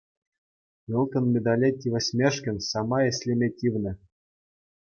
Ылтӑн 1.01 1.25
медале 1.35 1.69
тивӗҫмешкӗн 1.85 2.57
самай 2.71 3.05
ӗҫлеме 3.21 3.47
тивнӗ. 3.63 3.93